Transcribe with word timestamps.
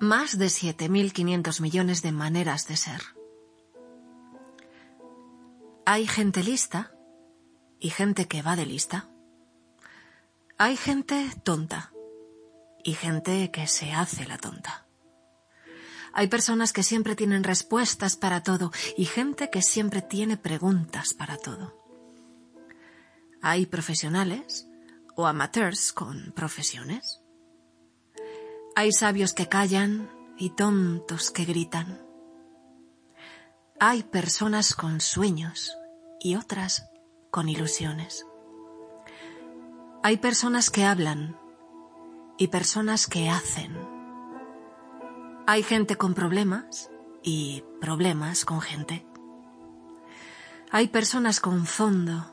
Más 0.00 0.38
de 0.38 0.46
7.500 0.46 1.60
millones 1.60 2.02
de 2.02 2.12
maneras 2.12 2.68
de 2.68 2.76
ser. 2.76 3.02
Hay 5.84 6.06
gente 6.06 6.44
lista 6.44 6.92
y 7.80 7.90
gente 7.90 8.28
que 8.28 8.42
va 8.42 8.54
de 8.54 8.64
lista. 8.64 9.08
Hay 10.56 10.76
gente 10.76 11.28
tonta 11.42 11.92
y 12.84 12.94
gente 12.94 13.50
que 13.50 13.66
se 13.66 13.92
hace 13.92 14.24
la 14.24 14.38
tonta. 14.38 14.86
Hay 16.12 16.28
personas 16.28 16.72
que 16.72 16.84
siempre 16.84 17.16
tienen 17.16 17.42
respuestas 17.42 18.14
para 18.14 18.44
todo 18.44 18.70
y 18.96 19.04
gente 19.04 19.50
que 19.50 19.62
siempre 19.62 20.00
tiene 20.00 20.36
preguntas 20.36 21.12
para 21.12 21.38
todo. 21.38 21.76
Hay 23.42 23.66
profesionales 23.66 24.68
o 25.16 25.26
amateurs 25.26 25.92
con 25.92 26.32
profesiones. 26.36 27.20
Hay 28.80 28.92
sabios 28.92 29.32
que 29.32 29.48
callan 29.48 30.08
y 30.36 30.50
tontos 30.50 31.32
que 31.32 31.44
gritan. 31.44 32.00
Hay 33.80 34.04
personas 34.04 34.76
con 34.76 35.00
sueños 35.00 35.76
y 36.20 36.36
otras 36.36 36.88
con 37.32 37.48
ilusiones. 37.48 38.24
Hay 40.04 40.18
personas 40.18 40.70
que 40.70 40.84
hablan 40.84 41.36
y 42.36 42.46
personas 42.46 43.08
que 43.08 43.28
hacen. 43.28 43.76
Hay 45.48 45.64
gente 45.64 45.96
con 45.96 46.14
problemas 46.14 46.88
y 47.24 47.64
problemas 47.80 48.44
con 48.44 48.60
gente. 48.60 49.04
Hay 50.70 50.86
personas 50.86 51.40
con 51.40 51.66
fondo 51.66 52.32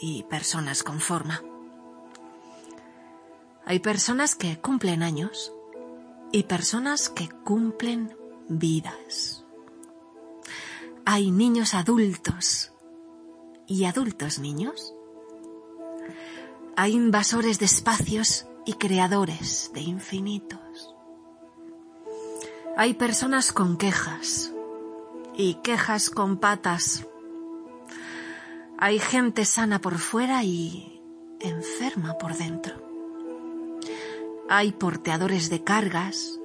y 0.00 0.24
personas 0.24 0.82
con 0.82 0.98
forma. 0.98 1.40
Hay 3.64 3.78
personas 3.78 4.34
que 4.34 4.60
cumplen 4.60 5.04
años 5.04 5.52
y 6.32 6.44
personas 6.44 7.08
que 7.08 7.28
cumplen 7.44 8.16
vidas. 8.48 9.44
Hay 11.04 11.30
niños 11.30 11.74
adultos 11.74 12.72
y 13.66 13.84
adultos 13.84 14.38
niños. 14.38 14.94
Hay 16.76 16.92
invasores 16.92 17.58
de 17.58 17.64
espacios 17.64 18.46
y 18.66 18.74
creadores 18.74 19.70
de 19.74 19.80
infinitos. 19.80 20.94
Hay 22.76 22.94
personas 22.94 23.52
con 23.52 23.76
quejas 23.76 24.52
y 25.34 25.54
quejas 25.54 26.10
con 26.10 26.36
patas. 26.36 27.06
Hay 28.78 28.98
gente 28.98 29.44
sana 29.44 29.80
por 29.80 29.98
fuera 29.98 30.44
y 30.44 31.02
enferma 31.40 32.18
por 32.18 32.36
dentro. 32.36 32.97
Hay 34.50 34.72
porteadores 34.72 35.50
de 35.50 35.62
cargas 35.62 36.38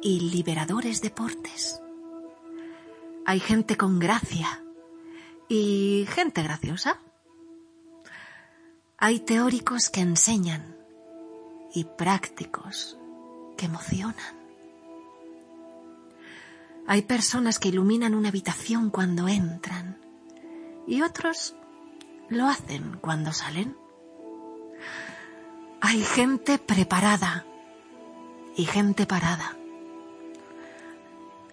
y 0.00 0.20
liberadores 0.20 1.02
de 1.02 1.10
portes. 1.10 1.82
Hay 3.26 3.40
gente 3.40 3.76
con 3.76 3.98
gracia 3.98 4.64
y 5.46 6.06
gente 6.08 6.42
graciosa. 6.42 6.98
Hay 8.96 9.20
teóricos 9.20 9.90
que 9.90 10.00
enseñan 10.00 10.76
y 11.74 11.84
prácticos 11.84 12.96
que 13.58 13.66
emocionan. 13.66 14.40
Hay 16.86 17.02
personas 17.02 17.58
que 17.58 17.68
iluminan 17.68 18.14
una 18.14 18.30
habitación 18.30 18.88
cuando 18.88 19.28
entran 19.28 20.00
y 20.86 21.02
otros 21.02 21.54
lo 22.30 22.46
hacen 22.46 22.96
cuando 23.02 23.32
salen. 23.32 23.76
Hay 25.90 26.04
gente 26.04 26.58
preparada 26.58 27.44
y 28.56 28.64
gente 28.64 29.06
parada. 29.06 29.56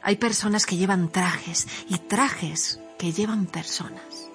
Hay 0.04 0.18
personas 0.18 0.68
que 0.68 0.78
llevan 0.78 1.10
trajes 1.10 1.68
y 1.90 1.98
trajes 1.98 2.80
que 3.00 3.12
llevan 3.12 3.48
personas. 3.48 4.30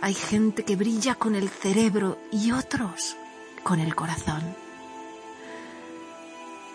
Hay 0.00 0.14
gente 0.14 0.64
que 0.64 0.74
brilla 0.74 1.14
con 1.14 1.36
el 1.36 1.50
cerebro 1.50 2.18
y 2.32 2.50
otros 2.50 3.14
con 3.62 3.78
el 3.78 3.94
corazón. 3.94 4.42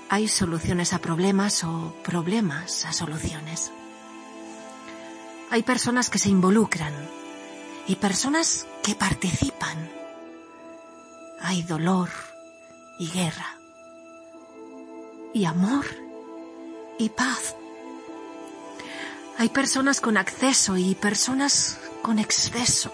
Hay 0.07 0.29
soluciones 0.29 0.93
a 0.93 0.99
problemas 0.99 1.65
o 1.65 1.93
problemas 2.01 2.85
a 2.85 2.93
soluciones. 2.93 3.73
Hay 5.49 5.63
personas 5.63 6.09
que 6.09 6.17
se 6.17 6.29
involucran 6.29 6.93
y 7.89 7.97
personas 7.97 8.65
que 8.81 8.95
participan. 8.95 9.96
Hay 11.41 11.63
dolor 11.63 12.09
y 12.99 13.09
guerra. 13.09 13.57
Y 15.33 15.45
amor 15.45 15.85
y 16.97 17.09
paz. 17.09 17.55
Hay 19.37 19.49
personas 19.49 20.01
con 20.01 20.17
acceso 20.17 20.77
y 20.77 20.95
personas 20.95 21.77
con 22.01 22.17
exceso. 22.17 22.91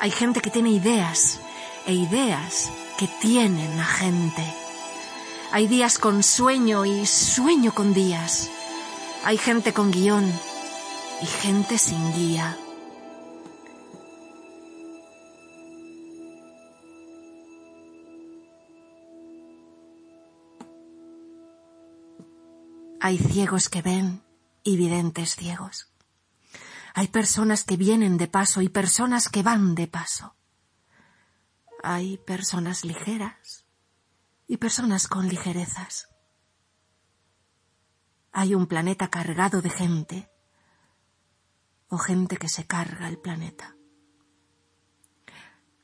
Hay 0.00 0.10
gente 0.10 0.40
que 0.40 0.50
tiene 0.50 0.70
ideas 0.70 1.40
e 1.86 1.94
ideas 1.94 2.70
que 2.98 3.08
tienen 3.20 3.78
a 3.78 3.84
gente. 3.84 4.44
Hay 5.52 5.66
días 5.68 5.98
con 5.98 6.22
sueño 6.22 6.84
y 6.84 7.06
sueño 7.06 7.72
con 7.72 7.94
días. 7.94 8.50
Hay 9.24 9.38
gente 9.38 9.72
con 9.72 9.90
guion 9.90 10.24
y 11.22 11.26
gente 11.26 11.78
sin 11.78 12.12
guía. 12.12 12.56
Hay 23.08 23.16
ciegos 23.16 23.70
que 23.70 23.80
ven 23.80 24.22
y 24.62 24.76
videntes 24.76 25.34
ciegos. 25.34 25.90
Hay 26.92 27.08
personas 27.08 27.64
que 27.64 27.78
vienen 27.78 28.18
de 28.18 28.28
paso 28.28 28.60
y 28.60 28.68
personas 28.68 29.30
que 29.30 29.42
van 29.42 29.74
de 29.74 29.86
paso. 29.86 30.36
Hay 31.82 32.18
personas 32.18 32.84
ligeras 32.84 33.64
y 34.46 34.58
personas 34.58 35.08
con 35.08 35.26
ligerezas. 35.26 36.10
Hay 38.30 38.54
un 38.54 38.66
planeta 38.66 39.08
cargado 39.08 39.62
de 39.62 39.70
gente 39.70 40.30
o 41.88 41.96
gente 41.96 42.36
que 42.36 42.50
se 42.50 42.66
carga 42.66 43.08
el 43.08 43.16
planeta. 43.16 43.74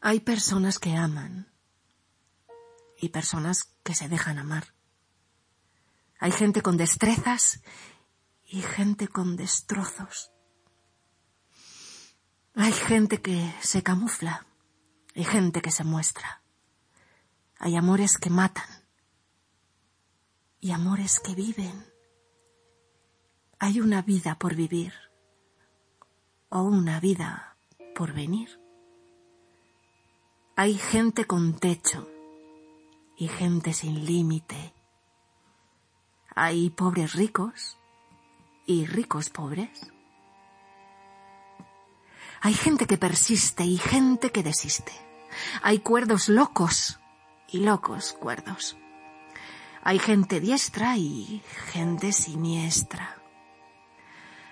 Hay 0.03 0.21
personas 0.21 0.79
que 0.79 0.95
aman 0.95 1.51
y 2.99 3.09
personas 3.09 3.65
que 3.83 3.95
se 3.95 4.11
dejan 4.11 4.39
amar. 4.39 4.74
Hay 6.25 6.33
gente 6.33 6.63
con 6.63 6.79
destrezas 6.79 7.61
y 8.47 8.63
gente 8.63 9.09
con 9.09 9.37
destrozos. 9.37 10.33
Hay 12.55 12.73
gente 12.73 13.21
que 13.21 13.55
se 13.61 13.83
camufla 13.83 14.47
y 15.15 15.25
gente 15.25 15.61
que 15.61 15.71
se 15.71 15.85
muestra. 15.85 16.43
Hay 17.59 17.77
amores 17.77 18.17
que 18.17 18.31
matan 18.31 18.65
y 20.61 20.71
amores 20.71 21.21
que 21.21 21.35
viven. 21.35 21.93
Hay 23.59 23.83
una 23.83 24.01
vida 24.01 24.39
por 24.39 24.55
vivir 24.55 24.95
o 26.49 26.63
una 26.63 27.01
vida 27.01 27.59
por 27.95 28.15
venir. 28.15 28.49
Hay 30.57 30.79
gente 30.79 31.27
con 31.27 31.59
techo 31.59 32.09
y 33.15 33.29
gente 33.29 33.75
sin 33.75 34.07
límite. 34.07 34.73
Hay 36.35 36.71
pobres 36.71 37.15
ricos 37.15 37.79
y 38.67 38.87
ricos 38.87 39.31
pobres. 39.31 39.93
Hay 42.41 42.55
gente 42.55 42.87
que 42.87 42.99
persiste 42.99 43.65
y 43.65 43.79
gente 43.79 44.31
que 44.31 44.43
desiste. 44.43 44.93
Hay 45.63 45.79
cuerdos 45.79 46.29
locos 46.29 47.01
y 47.49 47.61
locos 47.61 48.13
cuerdos. 48.13 48.77
Hay 49.83 49.99
gente 49.99 50.41
diestra 50.41 50.97
y 50.97 51.43
gente 51.73 52.13
siniestra. 52.13 53.17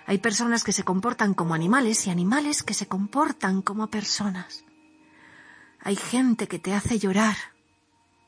Hay 0.05 0.17
personas 0.19 0.63
que 0.63 0.73
se 0.73 0.83
comportan 0.83 1.33
como 1.33 1.53
animales 1.53 2.07
y 2.07 2.09
animales 2.09 2.63
que 2.63 2.73
se 2.73 2.87
comportan 2.87 3.61
como 3.61 3.87
personas. 3.87 4.63
Hay 5.81 5.95
gente 5.95 6.47
que 6.47 6.59
te 6.59 6.73
hace 6.73 6.99
llorar 6.99 7.35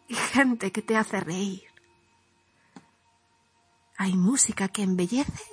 y 0.08 0.16
gente 0.16 0.72
que 0.72 0.82
te 0.82 0.98
hace 0.98 1.20
reír. 1.22 1.75
Hay 3.98 4.14
música 4.14 4.68
que 4.68 4.84
embellece 4.84 5.44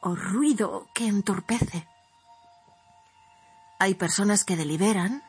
o 0.00 0.14
ruido 0.14 0.88
que 0.94 1.06
entorpece. 1.06 1.86
Hay 3.78 3.94
personas 3.94 4.44
que 4.44 4.56
deliberan 4.56 5.22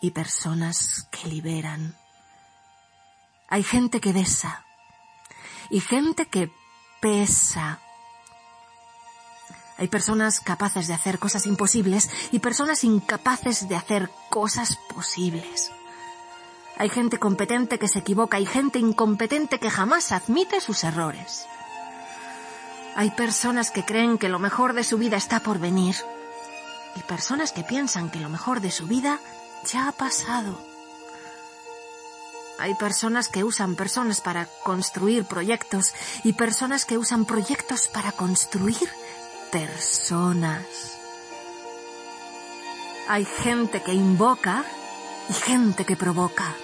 y 0.00 0.10
personas 0.10 1.08
que 1.12 1.28
liberan. 1.28 1.96
Hay 3.48 3.62
gente 3.62 4.00
que 4.00 4.12
besa 4.12 4.64
y 5.70 5.80
gente 5.80 6.26
que 6.26 6.50
pesa. 7.00 7.80
Hay 9.78 9.88
personas 9.88 10.40
capaces 10.40 10.88
de 10.88 10.94
hacer 10.94 11.18
cosas 11.18 11.46
imposibles 11.46 12.10
y 12.32 12.40
personas 12.40 12.82
incapaces 12.82 13.68
de 13.68 13.76
hacer 13.76 14.10
cosas 14.28 14.76
posibles. 14.92 15.70
Hay 16.78 16.88
gente 16.88 17.18
competente 17.18 17.78
que 17.78 17.88
se 17.88 18.00
equivoca 18.00 18.40
y 18.40 18.46
gente 18.46 18.78
incompetente 18.78 19.58
que 19.58 19.70
jamás 19.70 20.12
admite 20.12 20.60
sus 20.60 20.84
errores. 20.84 21.46
Hay 22.94 23.10
personas 23.10 23.70
que 23.70 23.84
creen 23.84 24.18
que 24.18 24.28
lo 24.28 24.38
mejor 24.38 24.74
de 24.74 24.84
su 24.84 24.98
vida 24.98 25.16
está 25.16 25.40
por 25.40 25.58
venir 25.58 25.96
y 26.96 27.00
personas 27.00 27.52
que 27.52 27.62
piensan 27.62 28.10
que 28.10 28.20
lo 28.20 28.28
mejor 28.28 28.60
de 28.60 28.70
su 28.70 28.86
vida 28.86 29.18
ya 29.64 29.88
ha 29.88 29.92
pasado. 29.92 30.58
Hay 32.58 32.74
personas 32.74 33.28
que 33.28 33.44
usan 33.44 33.76
personas 33.76 34.20
para 34.20 34.46
construir 34.62 35.24
proyectos 35.24 35.94
y 36.22 36.34
personas 36.34 36.84
que 36.84 36.98
usan 36.98 37.24
proyectos 37.24 37.88
para 37.88 38.12
construir 38.12 38.88
personas. 39.50 40.98
Hay 43.08 43.24
gente 43.24 43.82
que 43.82 43.94
invoca 43.94 44.64
y 45.28 45.32
gente 45.32 45.84
que 45.84 45.96
provoca. 45.96 46.54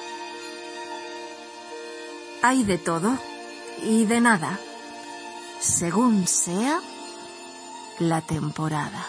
Hay 2.48 2.64
de 2.64 2.78
todo 2.78 3.18
y 3.82 4.06
de 4.06 4.22
nada, 4.22 4.58
según 5.60 6.26
sea 6.26 6.80
la 7.98 8.22
temporada. 8.22 9.06